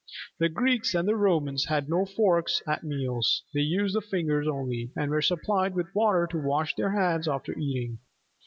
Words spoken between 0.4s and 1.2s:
Greeks and